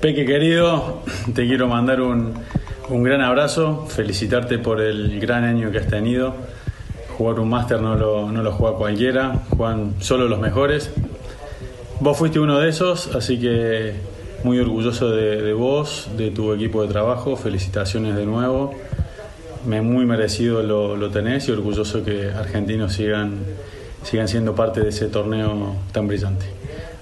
[0.00, 1.02] Peque querido,
[1.34, 2.34] te quiero mandar un,
[2.90, 6.34] un gran abrazo, felicitarte por el gran año que has tenido.
[7.16, 10.90] Jugar un máster no lo, no lo juega cualquiera, juegan solo los mejores.
[12.00, 14.11] Vos fuiste uno de esos, así que
[14.44, 17.36] muy orgulloso de, de vos, de tu equipo de trabajo.
[17.36, 18.74] Felicitaciones de nuevo.
[19.66, 23.38] Me, muy merecido lo, lo tenés y orgulloso que argentinos sigan,
[24.02, 26.46] sigan siendo parte de ese torneo tan brillante.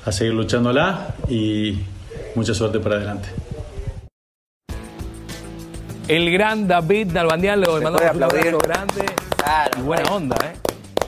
[0.05, 1.79] A seguir luchándola y
[2.35, 3.29] mucha suerte para adelante.
[6.09, 8.57] El gran David Nalbandián, le mandamos un abrazo aplaudir.
[8.63, 9.07] grande.
[9.37, 10.57] Claro, y buena onda, ¿eh?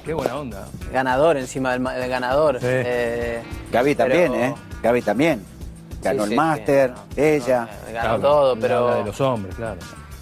[0.04, 0.68] Qué buena onda.
[0.92, 2.58] Ganador encima del, del ganador.
[2.62, 3.40] Eh,
[3.72, 4.54] Gaby también, pero- ¿eh?
[4.82, 5.42] Gaby también.
[6.02, 7.68] Ganó Sí, sí, el máster, sí, ella.
[7.92, 9.78] Ganó Claro, todo, la de pero, los hombres, claro.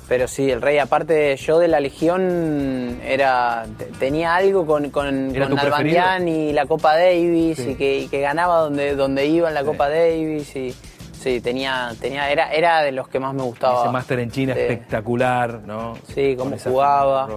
[0.08, 5.34] pero sí, el rey, aparte yo de la Legión era te- tenía algo con, con,
[5.34, 7.70] ¿Era con tu Nalbandián y la Copa Davis Sí.
[7.70, 10.74] y, que, y que ganaba donde, donde iba en la Copa Davis y
[11.12, 13.82] sí, tenía, tenía, era, era de los que más me gustaba.
[13.82, 14.60] Ese máster en China Sí.
[14.60, 15.94] espectacular, ¿no?
[16.15, 17.28] Sí, cómo jugaba.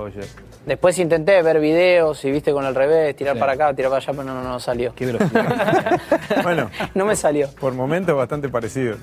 [0.66, 3.40] Después intenté ver videos y viste con el revés, tirar Sí.
[3.40, 4.94] para acá, tirar para allá, pero no, no, no salió.
[4.96, 6.00] Qué velocidad.
[6.44, 7.50] Bueno, No me salió.
[7.60, 8.96] por momentos bastante parecido.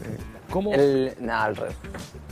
[0.51, 0.73] ¿Cómo?
[0.73, 0.81] El,
[1.19, 1.75] El, no, el revés.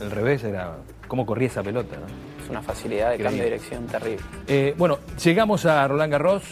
[0.09, 0.77] revés era.
[1.07, 2.05] ¿Cómo corría esa pelota, no?
[2.43, 4.23] Es una facilidad de cambio de dirección terrible.
[4.47, 6.43] Eh, bueno, llegamos a Roland Garros,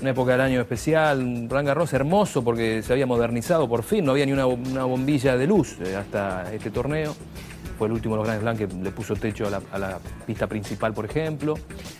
[0.00, 4.04] una época del año especial, un Roland Garros hermoso porque se había modernizado por fin,
[4.04, 7.14] no había ni una, una bombilla de luz eh, hasta este torneo.
[7.78, 9.98] Fue el último de los Grand Slam que le puso techo a la, a la
[10.26, 11.54] pista principal, por ejemplo,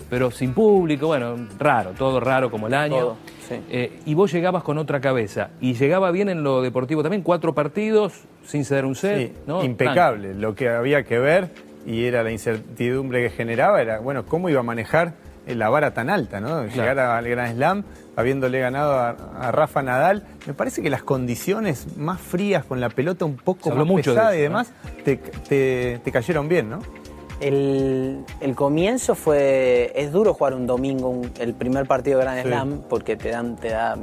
[0.09, 2.97] pero sin público, bueno, raro, todo raro como el año.
[2.99, 3.17] Todo,
[3.49, 3.57] sí.
[3.71, 7.55] Eh, y vos llegabas con otra cabeza, y llegaba bien en lo deportivo también, cuatro
[7.55, 9.63] partidos, sin ceder un set, Sí, ¿no?
[9.65, 10.35] impecable.
[10.35, 11.51] Lo que había que ver
[11.87, 15.15] y era la incertidumbre que generaba era, bueno, cómo iba a manejar
[15.47, 16.65] la vara tan alta, ¿no?
[16.67, 17.85] Llegar al Grand Slam
[18.17, 19.11] habiéndole ganado a,
[19.41, 20.25] a Rafa Nadal.
[20.47, 24.17] Me parece que las condiciones más frías con la pelota un poco más mucho de
[24.17, 24.73] pesada eso, y demás
[25.05, 26.81] te, te- te cayeron bien, ¿no?
[27.41, 29.93] El, el comienzo fue.
[29.95, 32.49] Es duro jugar un domingo, un- el primer partido de Grand Sí.
[32.49, 33.97] Slam, porque te dan, te da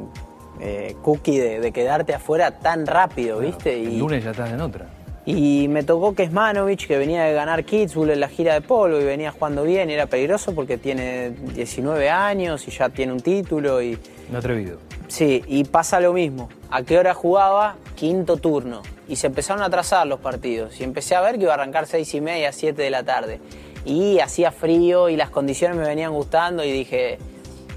[0.60, 3.74] eh, cookie de, de quedarte afuera tan rápido, ¿viste?
[3.82, 4.86] El Y, lunes ya estás en otra.
[5.26, 9.06] Y me tocó Kesmanovic, que venía de ganar Kitzbühel en la gira de polo y
[9.06, 13.82] venía jugando bien, y era peligroso porque tiene 19 años y ya tiene un título
[13.82, 13.98] y.
[14.32, 14.80] No atrevido.
[15.08, 16.50] Sí, y pasa lo mismo.
[16.70, 17.76] ¿A qué hora jugaba?
[17.96, 18.82] Quinto turno.
[19.08, 20.80] Y se empezaron a atrasar los partidos.
[20.80, 23.40] Y empecé a ver que iba a arrancar seis y media, siete de la tarde.
[23.86, 27.20] Y hacía frío y las condiciones me venían gustando y dije,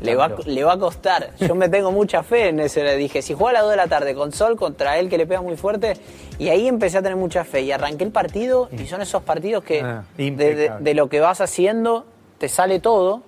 [0.01, 1.31] le va, le va a costar.
[1.41, 2.83] Yo me tengo mucha fe en eso.
[2.83, 5.19] Le dije, si juega a las 2 de la tarde con sol contra él que
[5.19, 5.95] le pega muy fuerte.
[6.39, 7.62] Y ahí empecé a tener mucha fe.
[7.62, 10.84] Y arranqué el partido y son esos partidos que Ah, de- de, impecable.
[10.84, 12.05] de lo que vas haciendo
[12.39, 13.23] te sale todo.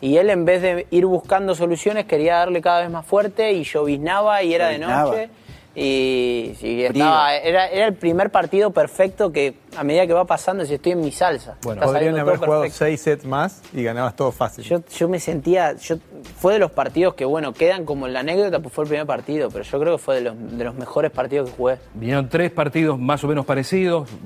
[0.00, 3.62] Y él en vez de ir buscando soluciones quería darle cada vez más fuerte y
[3.64, 5.30] lloviznaba y era de noche.
[5.78, 10.72] Y, estaba, era, era el primer partido perfecto que a medida que va pasando si
[10.74, 11.56] estoy en mi salsa.
[11.62, 12.78] Bueno, Podrían haber jugado perfecto.
[12.86, 14.64] seis sets más y ganabas todo fácil.
[14.64, 15.96] Yo, yo me sentía, yo,
[16.38, 19.06] fue de los partidos que bueno, quedan como en la anécdota, pues fue el primer
[19.06, 21.76] partido, pero yo creo que fue de los, de los mejores partidos que jugué.
[21.94, 24.16] Vinieron tres partidos más o menos parecidos, re-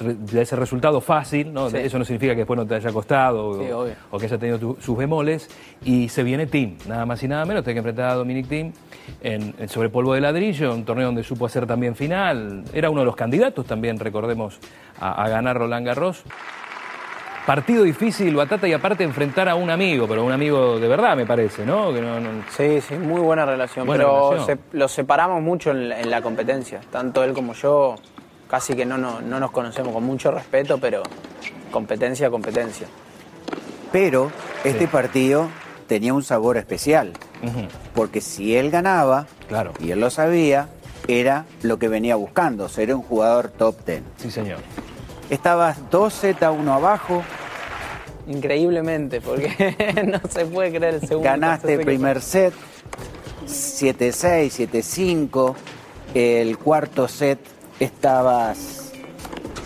[0.00, 1.70] de ese resultado fácil, ¿no?
[1.70, 1.78] Sí.
[1.78, 3.70] eso no significa que después no te haya costado Sí,
[4.10, 5.48] o, que haya tenido tu- sus bemoles,
[5.84, 8.72] y se viene Team, nada más y nada menos, tiene que enfrentar a Dominic Team
[9.22, 13.00] en, en sobre polvo de ladrillo, un torneo donde supo hacer también final, era uno
[13.00, 14.58] de los candidatos también, recordemos,
[15.00, 16.22] a, a ganar Roland Garros.
[17.46, 21.24] Partido difícil, Batata, y aparte enfrentar a un amigo, pero un amigo de verdad, me
[21.26, 21.92] parece, ¿no?
[21.92, 24.58] Que no- no- Sí, sí, muy buena relación, Buena pero relación.
[24.72, 27.94] se- los separamos mucho en la competencia, tanto él como yo,
[28.48, 31.02] casi que no, no, no nos conocemos con mucho respeto, pero
[31.70, 32.86] competencia, competencia.
[33.92, 34.30] Pero
[34.64, 35.48] este partido
[35.86, 37.12] tenía un sabor especial.
[37.94, 39.72] Porque si él ganaba, Claro.
[39.80, 40.68] y él lo sabía,
[41.08, 44.02] era lo que venía buscando, ser un jugador top 10.
[44.16, 44.58] Sí, señor.
[45.30, 47.22] Estabas 2 Z1 abajo,
[48.28, 51.28] Increíblemente, porque no se puede creer el segundo.
[51.30, 52.52] ganaste el primer set,
[53.46, 55.54] 7-6, 7-5,
[56.14, 57.38] el cuarto set
[57.80, 58.92] estabas,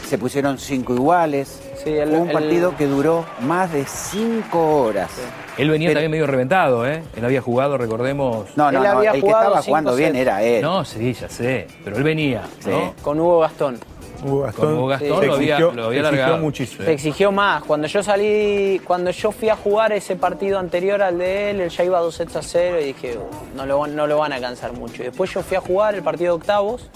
[0.09, 1.61] se pusieron 5 iguales.
[1.83, 5.11] Sí, el- Fue un el- partido que duró más de 5 horas.
[5.57, 7.03] Él venía Pero- también medio reventado, ¿eh?
[7.17, 8.49] Él había jugado, recordemos.
[8.57, 10.63] No, no, Él no, había el que jugado estaba cinco jugando bien era él.
[10.63, 11.67] No, sí, ya sé.
[11.85, 12.71] Pero él venía, Sí.
[12.71, 12.95] ¿no?
[13.03, 13.79] Con Hugo Gastón.
[14.23, 16.43] Hugo Gastón, Con Hugo Gastón lo había- exigió- lo había se exigió largado.
[16.43, 16.85] muchísimo.
[16.85, 17.65] Se exigió más.
[17.65, 21.71] Cuando yo salí, cuando yo fui a jugar ese partido anterior al de él, él
[21.71, 24.35] ya iba 2 sets a 0 y dije, "Uh, no lo, van- no lo van
[24.35, 25.01] a cansar mucho.
[25.03, 26.91] Y después yo fui a jugar el partido de octavos,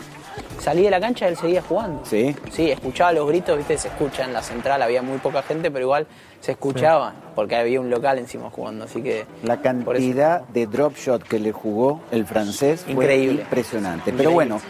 [0.65, 2.01] salí de la cancha y él seguía jugando.
[2.05, 2.35] Sí.
[2.51, 5.85] Sí, escuchaba los gritos, viste, se escucha en la central, había muy poca gente, pero
[5.85, 6.07] igual
[6.41, 9.27] se escuchaba, porque había un local encima jugando, así que...
[9.43, 13.43] La eso- cantidad de drop shot que le jugó el francés fue Increíble.
[13.43, 14.11] impresionante.
[14.11, 14.17] Increíble.
[14.19, 14.61] Pero bueno,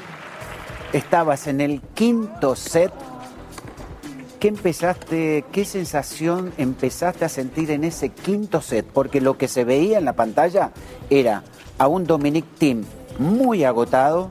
[0.93, 2.93] estabas en el quinto set.
[4.41, 8.85] ¿Qué empezaste, qué sensación empezaste a sentir en ese quinto set?
[8.85, 10.71] Porque lo que se veía en la pantalla
[11.09, 11.43] era
[11.79, 12.85] a un Dominic Thiem
[13.19, 14.31] muy agotado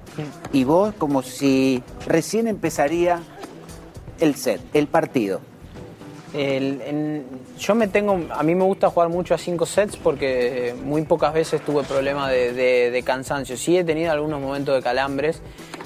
[0.52, 3.20] y vos como si recién empezaría
[4.20, 5.40] el set, el partido.
[6.34, 7.26] El- en-
[7.60, 11.32] yo me tengo, a mí me gusta jugar mucho a cinco sets porque muy pocas
[11.34, 13.56] veces tuve problemas de, de- de cansancio.
[13.56, 15.42] Sí he tenido algunos momentos de calambres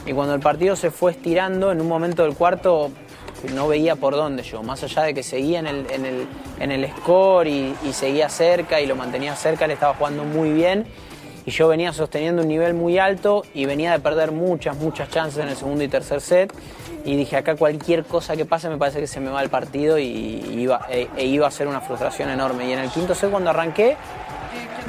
[0.05, 2.91] y cuando el partido se fue estirando, en un momento del cuarto
[3.53, 6.27] no veía por dónde yo, más allá de que seguía en el, en el,
[6.59, 10.51] en el score y, y seguía cerca y lo mantenía cerca, le estaba jugando muy
[10.51, 10.85] bien
[11.47, 15.41] y yo venía sosteniendo un nivel muy alto y venía de perder muchas, muchas chances
[15.41, 16.53] en el segundo y tercer set.
[17.05, 19.97] Y dije, acá cualquier cosa que pase me parece que se me va el partido
[19.97, 22.67] y iba, e, e iba a ser una frustración enorme.
[22.67, 23.95] Y en el quinto set cuando arranqué,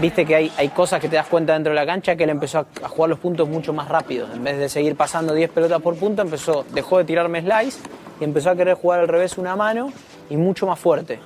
[0.00, 2.30] viste que hay, hay cosas que te das cuenta dentro de la cancha que él
[2.30, 4.26] empezó a, jugar los puntos mucho más rápido.
[4.34, 7.78] En vez de seguir pasando 10 pelotas por punto, empezó, dejó de tirarme slice
[8.20, 9.92] y empezó a querer jugar al revés una mano
[10.28, 11.20] y mucho más fuerte.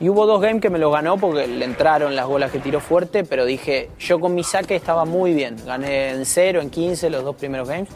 [0.00, 2.78] Y hubo dos games que me los ganó porque le entraron las bolas que tiró
[2.78, 5.56] fuerte, pero dije, yo con mi saque estaba muy bien.
[5.66, 7.88] Gané en 0, en 15 los dos primeros games.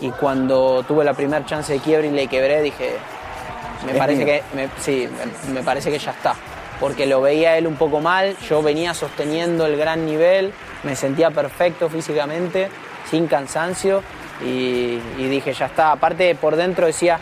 [0.00, 2.96] Y cuando tuve la primera chance de quiebre y le quebré, dije,
[3.86, 4.34] me Es parece mío.
[4.34, 5.08] que me, sí,
[5.48, 6.34] me, me parece que ya está.
[6.78, 11.30] Porque lo veía él un poco mal, yo venía sosteniendo el gran nivel, me sentía
[11.30, 12.68] perfecto físicamente,
[13.10, 14.02] sin cansancio
[14.44, 15.92] y, y dije ya está.
[15.92, 17.18] Aparte por dentro decía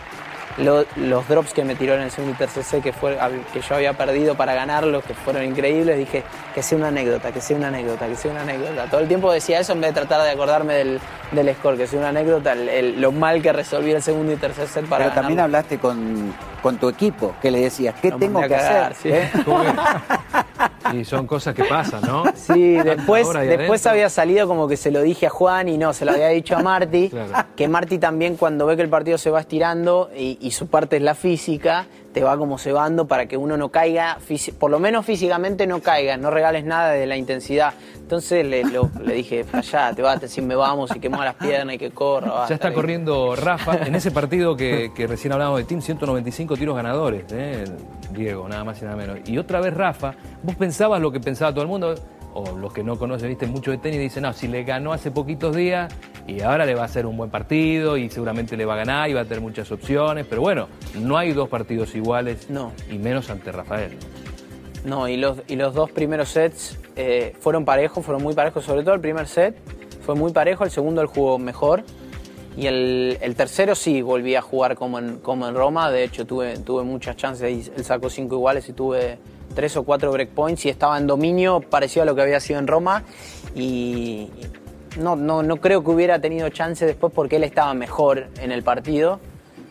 [0.57, 3.17] lo- los drops que me tiró en el segundo y tercer set que, fue,
[3.51, 6.23] que yo había perdido para ganarlos, que fueron increíbles, dije
[6.53, 8.85] que sea una anécdota, que sea una anécdota, que sea una anécdota.
[8.85, 10.99] Todo el tiempo decía eso en vez de tratar de acordarme del,
[11.31, 14.37] del score, que sea una anécdota, el- el- lo mal que resolví el segundo y
[14.37, 18.41] tercer set para Pero también hablaste con, con tu equipo, que le decías, ¿qué tengo
[18.41, 18.95] que cagar, hacer?
[18.95, 19.09] sí.
[19.11, 19.29] ¿Eh?
[20.93, 22.23] Y son cosas que pasan, ¿no?
[22.35, 26.05] Sí, después, después había salido como que se lo dije a Juan y no, se
[26.05, 27.09] lo había dicho a Marty.
[27.09, 27.47] Claro.
[27.55, 30.97] Que Marty también cuando ve que el partido se va estirando y, y su parte
[30.97, 34.17] es la física, te va como cebando para que uno no caiga,
[34.57, 37.73] por lo menos físicamente no caiga, no regales nada de la intensidad.
[37.97, 41.35] Entonces le, lo- le dije, allá, te vas, si me vamos y que mueva las
[41.35, 42.31] piernas y que corra.
[42.31, 42.47] basta".
[42.49, 46.73] Ya está corriendo Rafa en ese partido que, que recién hablábamos de Team, 195 tiros
[46.73, 47.65] ganadores, ¿eh?
[48.11, 49.17] Diego, nada más y nada menos.
[49.27, 51.95] Y otra vez Rafa, vos pensabas lo que pensaba todo el mundo,
[52.37, 55.09] o los que no conocen, viste, mucho de tenis, dicen, no, si le ganó hace
[55.09, 55.91] poquitos días
[56.27, 59.09] y ahora le va a hacer un buen partido y seguramente le va a ganar
[59.09, 60.67] y va a tener muchas opciones, pero bueno,
[60.99, 62.73] no hay dos partidos iguales No.
[62.91, 63.91] y menos ante Rafael.
[64.83, 68.83] No, y los, y los dos primeros sets eh, fueron parejos, fueron muy parejos, sobre
[68.83, 69.57] todo el primer set
[70.05, 71.83] fue muy parejo, el segundo él jugó mejor
[72.57, 76.25] y el, el tercero sí volví a jugar como en, como en Roma, de hecho
[76.25, 79.17] tuve, tuve muchas chances, y él sacó cinco iguales y tuve
[79.53, 82.67] tres o cuatro breakpoints y estaba en dominio parecido a lo que había sido en
[82.67, 83.03] Roma
[83.55, 84.29] y
[84.97, 88.63] no, no, no creo que hubiera tenido chance después porque él estaba mejor en el
[88.63, 89.19] partido.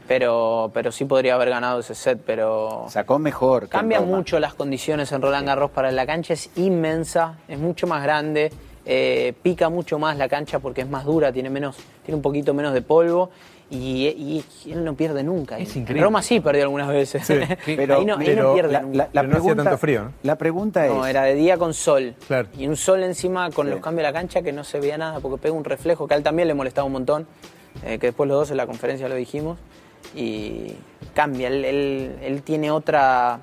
[0.07, 3.71] Pero, pero sí podría haber ganado ese set, pero Sacó mejor.
[3.71, 8.03] Cambian mucho las condiciones en Roland Garros para la cancha, es inmensa, es mucho más
[8.03, 8.53] grande,
[8.87, 12.53] eh, pica mucho más la cancha porque es más dura, tiene menos, tiene un poquito
[12.55, 13.31] menos de polvo
[13.71, 15.59] y, y él no pierde nunca.
[15.59, 16.03] Es increíble.
[16.05, 17.27] Roma sí perdió algunas veces.
[17.67, 18.97] Pero, ahí no, ahí pero no pierde la, nunca.
[18.99, 20.13] la- la Pero no hacía pregunta, tanto frío, ¿no?
[20.23, 22.15] La pregunta es, No, era de día con sol.
[22.27, 22.49] Claro.
[22.59, 23.73] Y un sol encima con Sí.
[23.73, 26.15] los cambios de la cancha que no se veía nada porque pega un reflejo que
[26.15, 27.27] a él también le molestaba un montón.
[27.85, 29.59] eh, que después los dos en la conferencia lo dijimos.
[30.15, 30.75] Y
[31.15, 33.41] cambia, él, él- él tiene otra.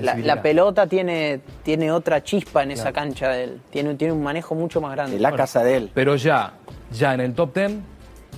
[0.00, 3.60] La, pelota tiene, tiene otra chispa en esa cancha de él.
[3.70, 5.16] Tiene, tiene un manejo mucho más grande.
[5.16, 5.90] de la casa de él.
[5.94, 6.54] Pero ya,
[6.90, 7.72] ya en el top 10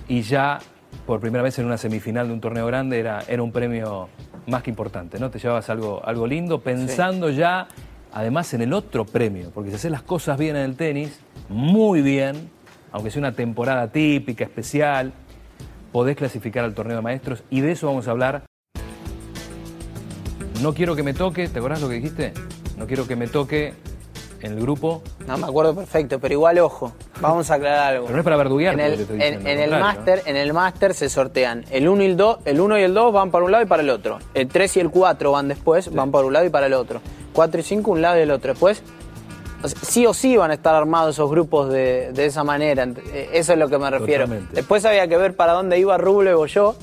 [0.08, 0.58] y ya
[1.06, 4.08] por primera vez en una semifinal de un torneo grande era, era un premio
[4.46, 5.30] más que importante, ¿no?
[5.30, 7.68] Te llevabas algo, algo lindo pensando ya,
[8.12, 12.02] además, en el otro premio, porque si haces las cosas bien en el tenis, muy
[12.02, 12.50] bien,
[12.92, 15.12] aunque sea una temporada típica, especial,
[15.92, 18.42] podés clasificar al torneo de maestros y de eso vamos a hablar.
[20.62, 22.32] No quiero que me toque, ¿te acordás lo que dijiste?
[22.76, 23.74] No quiero que me toque
[24.42, 28.04] en el grupo No me acuerdo perfecto, pero igual ojo, vamos a aclarar algo.
[28.06, 30.22] Pero no es para verduguear, En lo el, que te estoy en- en el máster,
[30.26, 33.12] en el máster se sortean el 1 y el 2, el 1 y el 2
[33.12, 34.18] van para un lado y para el otro.
[34.34, 37.00] El 3 y el 4 van después, van para un lado y para el otro.
[37.32, 38.52] 4 y 5 un lado y el otro.
[38.52, 38.82] Después
[39.82, 42.84] sí o sí van a estar armados esos grupos de, de esa manera.
[43.12, 44.24] eh, Eso es lo que me refiero.
[44.24, 44.54] Totalmente.
[44.54, 46.76] Después había que ver para dónde iba Rublev o yo.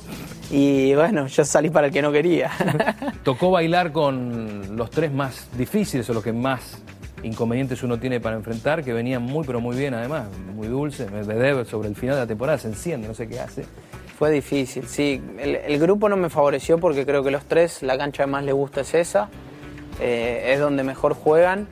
[0.55, 2.51] Y bueno, yo salí para el que no quería.
[3.24, 6.79] Tocó bailar con los tres más difíciles o los que más
[7.24, 11.10] inconvenientes uno tiene para enfrentar, que venían muy pero muy bien además, muy dulces.
[11.12, 13.65] Medvedev sobre el final de la temporada se enciende, no sé qué hace.
[14.19, 15.19] Fue difícil, sí.
[15.39, 18.43] El, el grupo no me favoreció porque creo que los tres, la cancha que más
[18.43, 19.29] les gusta es esa.
[20.00, 21.67] Eh, es donde mejor juegan.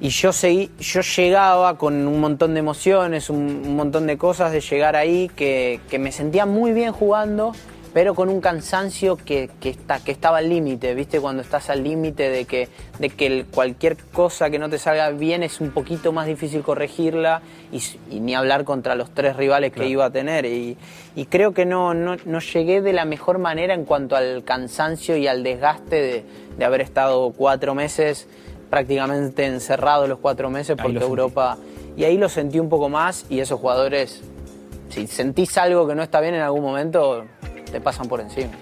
[0.00, 4.50] Y yo, seguí, yo llegaba con un montón de emociones, un, un montón de cosas
[4.50, 7.52] de llegar ahí, que, que me sentía muy bien jugando,
[7.94, 11.20] pero con un cansancio que, que, está, que estaba al límite, ¿viste?
[11.20, 15.44] Cuando estás al límite de que, de que cualquier cosa que no te salga bien
[15.44, 19.86] es un poquito más difícil corregirla y, y ni hablar contra los tres rivales que
[19.86, 20.44] iba a tener.
[20.44, 20.76] Y,
[21.14, 25.16] y creo que no, no, no llegué de la mejor manera en cuanto al cansancio
[25.16, 26.24] y al desgaste de,
[26.58, 28.26] de haber estado cuatro meses
[28.70, 30.98] prácticamente encerrado los cuatro meses porque.
[30.98, 31.56] Europa...
[31.96, 34.20] Y ahí lo sentí un poco más y esos jugadores,
[34.88, 37.24] si sentís algo que no está bien en algún momento,
[37.74, 38.52] te pasan por encima.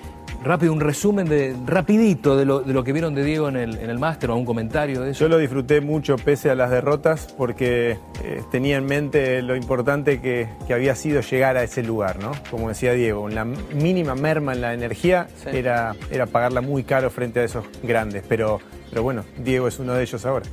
[0.42, 3.76] Rápido, un resumen de, rapidito de lo, de lo que vieron de Diego en el,
[3.78, 5.20] en el máster o un comentario de eso.
[5.20, 10.20] Yo lo disfruté mucho pese a las derrotas porque eh, tenía en mente lo importante
[10.22, 12.32] que, que había sido llegar a ese lugar, ¿no?
[12.50, 15.50] Como decía Diego, la mínima merma en la energía Sí.
[15.52, 19.92] era, era pagarla muy caro frente a esos grandes, pero, pero bueno, Diego es uno
[19.92, 20.46] de ellos ahora.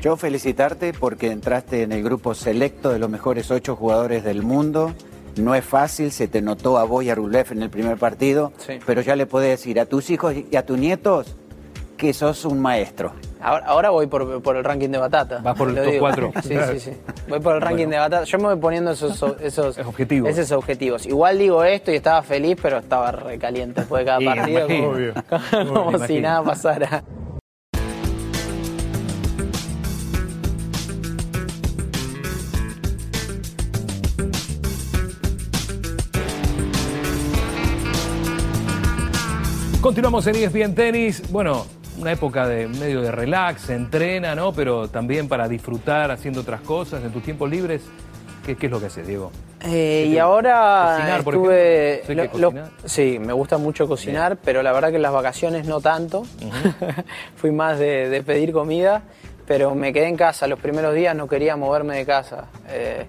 [0.00, 4.94] Yo felicitarte porque entraste en el grupo selecto de los mejores ocho jugadores del mundo.
[5.36, 8.52] No es fácil, se te notó a vos y a Rulev en el primer partido,
[8.58, 8.74] Sí.
[8.86, 11.34] pero ya le podés decir a tus hijos y a tus nietos
[11.96, 13.12] que sos un maestro.
[13.40, 15.38] Ahora, ahora voy por, por el ranking de batata.
[15.42, 16.00] Vas por el top digo.
[16.00, 16.32] cuatro.
[16.42, 16.92] Sí, sí, sí.
[17.28, 18.24] Voy por el ranking de batata.
[18.24, 20.30] Yo me voy poniendo esos, esos Objetivos.
[20.30, 21.04] Esos objetivos.
[21.06, 24.58] Igual digo esto y estaba feliz, pero estaba recaliente después de cada Y, partido.
[24.60, 24.84] imagino.
[24.86, 25.74] como- Obvio.
[25.74, 27.04] como Me si nada pasara.
[39.84, 41.30] Continuamos en ESPN Tenis.
[41.30, 41.66] Bueno,
[41.98, 44.50] una época de medio de relax, se entrena, ¿no?
[44.54, 47.82] Pero también para disfrutar haciendo otras cosas en tus tiempos libres.
[48.46, 49.30] ¿Qué, qué es lo que haces, Diego?
[49.62, 52.02] Eh, y ahora Cocinar, por estuve.
[52.40, 52.54] lo-
[52.86, 56.22] sí, me gusta mucho cocinar, pero la verdad que en las vacaciones no tanto.
[57.36, 59.02] Fui más de, de pedir comida,
[59.46, 60.46] pero me quedé en casa.
[60.46, 62.46] Los primeros días no quería moverme de casa.
[62.70, 63.04] Eh,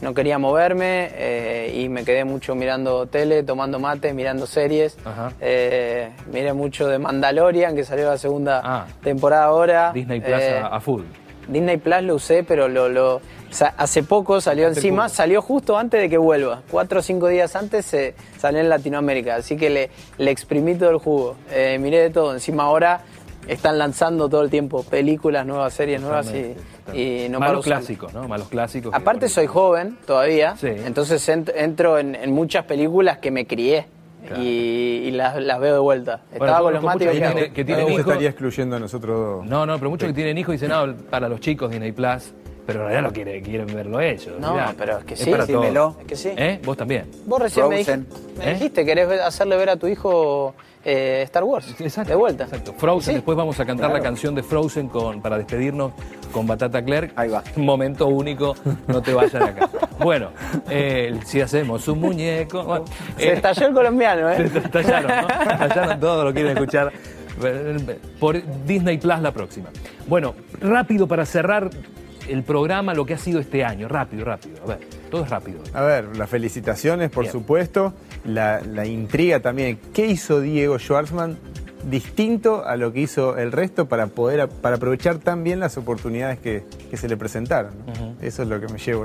[0.00, 4.96] no quería moverme eh, y me quedé mucho mirando tele, tomando mate, mirando series.
[5.40, 8.86] Eh, miré mucho de Mandalorian, que salió la segunda Ah.
[9.02, 9.90] temporada ahora.
[9.92, 11.02] Disney Plus Eh, a, full.
[11.48, 13.20] Disney Plus lo usé, pero lo,
[13.78, 16.62] hace poco salió encima, salió justo antes de que vuelva.
[16.70, 20.90] Cuatro o cinco días antes se salió en Latinoamérica, así que le, le exprimí todo
[20.90, 21.36] el jugo.
[21.80, 22.34] Miré de todo.
[22.34, 23.00] Encima ahora
[23.48, 26.54] están lanzando todo el tiempo películas, nuevas series nuevas y,
[26.94, 28.26] y no Malos clásicos, ¿no?
[28.28, 28.90] Malos clásicos.
[28.92, 30.68] que, Aparte soy joven todavía, Sí.
[30.68, 33.86] entonces ent- entro en, en muchas películas que me crié
[34.26, 34.42] Claro.
[34.42, 36.22] y, y las, las veo de vuelta.
[36.30, 37.54] Bueno, Estaba con los mates y mucha ¿qué gente hago?
[37.54, 38.00] que tiene Nos hijos.
[38.06, 39.46] estaría excluyendo a nosotros dos.
[39.46, 42.32] No, no, pero muchos que tienen hijos dicen, no, para los chicos Disney Plus,
[42.66, 44.34] pero en realidad lo quiere, quieren verlo ellos.
[44.40, 44.74] No, mirá.
[44.76, 45.64] pero es que sí, para sí, todos.
[45.64, 45.96] dímelo.
[46.00, 46.30] Es que sí.
[46.36, 46.60] ¿Eh?
[46.64, 47.06] Vos también.
[47.26, 47.96] Vos recién me, dijiste,
[48.36, 48.54] me ¿Eh?
[48.54, 50.54] dijiste, querés hacerle ver a tu hijo
[50.90, 51.74] eh, Star Wars.
[51.78, 52.10] Exacto.
[52.10, 52.44] De vuelta.
[52.44, 52.72] Exacto.
[52.76, 53.14] Frozen, Sí.
[53.16, 55.92] después vamos a cantar la canción de Frozen con, para despedirnos
[56.32, 57.12] con Batata Clerk.
[57.16, 57.42] Ahí va.
[57.56, 58.54] Momento único,
[58.86, 59.68] no te vayas de acá.
[59.98, 60.30] bueno,
[60.70, 62.64] eh, si hacemos un muñeco.
[62.64, 62.84] bueno,
[63.16, 64.50] Se eh, estalló el colombiano, se ¿eh?
[64.64, 65.52] estallaron, ¿no?
[65.52, 66.90] Estallaron todo, lo quieren escuchar
[68.18, 69.68] por Disney Plus la próxima.
[70.06, 71.70] Bueno, rápido para cerrar
[72.28, 73.88] el programa, lo que ha sido este año.
[73.88, 74.62] Rápido, rápido.
[74.64, 74.78] A ver,
[75.10, 75.60] todo es rápido.
[75.72, 77.32] A ver, las felicitaciones, por Bien.
[77.32, 77.92] supuesto.
[78.24, 79.78] La, la intriga también.
[79.94, 81.38] ¿Qué hizo Diego Schwartzman
[81.88, 86.38] distinto a lo que hizo el resto para poder para aprovechar tan bien las oportunidades
[86.38, 87.72] que, que se le presentaron?
[87.86, 88.14] ¿no?
[88.20, 89.04] Eso es lo que me llevo.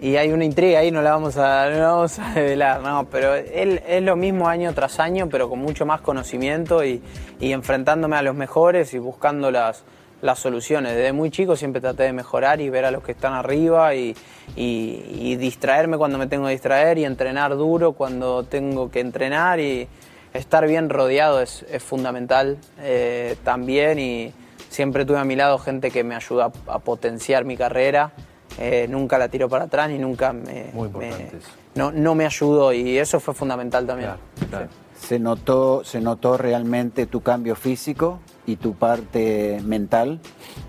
[0.00, 3.06] Y hay una intriga ahí, no la vamos a, no la vamos a develar, no,
[3.10, 7.00] pero él es lo mismo año tras año, pero con mucho más conocimiento y,
[7.40, 9.82] y enfrentándome a los mejores y buscando las,
[10.24, 10.96] las soluciones.
[10.96, 14.16] Desde muy chico siempre traté de mejorar y ver a los que están arriba y,
[14.56, 19.60] y- y distraerme cuando me tengo que distraer y entrenar duro cuando tengo que entrenar
[19.60, 19.86] y
[20.32, 24.32] estar bien rodeado es, es fundamental eh, también y
[24.70, 28.12] siempre tuve a mi lado gente que me ayuda a, a potenciar mi carrera.
[28.58, 31.40] Eh, nunca la tiro para atrás y nunca me, Muy importante me-
[31.74, 34.10] no, no me ayudó y eso fue fundamental también.
[34.10, 34.68] Claro, claro.
[35.06, 40.20] Se notó, se notó realmente tu cambio físico y tu parte mental.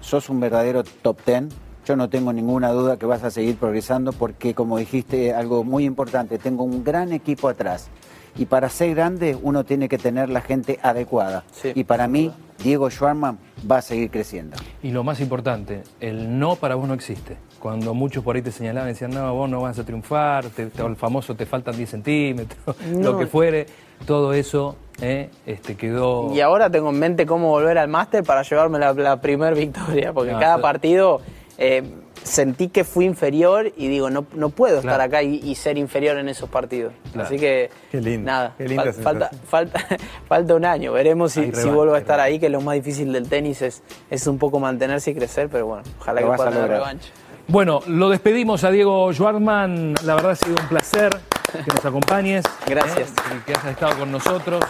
[0.02, 1.50] Sos un verdadero top ten.
[1.86, 5.86] Yo no tengo ninguna duda que vas a seguir progresando porque, como dijiste, algo muy
[5.86, 7.90] importante, tengo un gran equipo atrás.
[8.38, 11.46] Y para ser grande uno tiene que tener la gente adecuada.
[11.54, 11.72] Sí.
[11.74, 13.38] y para mí, Diego Schwarman
[13.72, 14.58] va a seguir creciendo.
[14.84, 17.38] Y lo más importante, el no para vos no existe.
[17.60, 20.86] Cuando muchos por ahí te señalaban, decían, no, vos no vas a triunfar, te- te-
[20.86, 23.12] el famoso te faltan 10 centímetros, No.
[23.14, 23.66] lo que fuere,
[24.06, 26.32] todo eso eh, este, quedó...
[26.34, 30.14] Y ahora tengo en mente cómo volver al máster para llevarme la, la primer victoria,
[30.14, 31.22] porque No, cada partido,
[31.58, 31.84] eh,
[32.24, 36.18] sentí que fui inferior y digo, no, no puedo estar acá y, y ser inferior
[36.18, 36.94] en esos partidos.
[37.14, 37.28] Claro.
[37.28, 39.86] Así que, Qué lindo, nada, qué linda fal- falta, falta,
[40.28, 40.92] falta un año.
[40.94, 44.26] Veremos si, si vuelvo a estar ahí, que lo más difícil del tenis es, es
[44.28, 47.10] un poco mantenerse y crecer, pero bueno, ojalá que pueda a tener revancha.
[47.48, 49.94] Bueno, lo despedimos a Diego Schwartzman.
[50.04, 51.12] La verdad ha sido un placer
[51.52, 52.44] que nos acompañes.
[52.68, 53.10] Gracias.
[53.12, 53.14] ¿eh?
[53.38, 54.64] y que hayas estado con nosotros.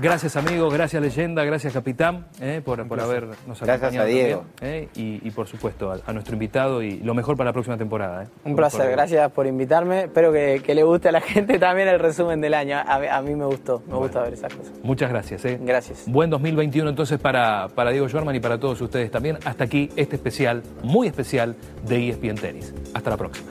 [0.00, 0.72] Gracias, amigos.
[0.72, 1.42] Gracias, leyenda.
[1.42, 2.62] Gracias, capitán, ¿eh?
[2.64, 4.04] por, por habernos Gracias acompañado.
[4.04, 4.44] a Diego.
[4.54, 4.88] también, ¿eh?
[4.94, 8.22] y, y, por supuesto, a, a nuestro invitado y lo mejor para la próxima temporada.
[8.22, 8.26] ¿eh?
[8.44, 10.02] Un placer, gracias por invitarme.
[10.04, 12.78] Espero que, que le guste a la gente también el resumen del año.
[12.86, 14.72] A, mí- a mí me gustó, me gusta ver esas cosas.
[14.84, 15.44] Muchas gracias.
[15.44, 15.58] ¿eh?
[15.60, 16.04] Gracias.
[16.06, 19.38] Buen 2021 entonces para, para Diego Schwartzman y para todos ustedes también.
[19.44, 22.72] Hasta aquí este especial, muy especial de ESPN Tenis.
[22.94, 23.50] Hasta la próxima.